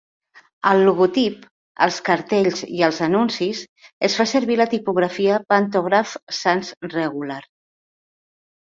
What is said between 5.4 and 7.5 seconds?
'Pantograph sans regular'.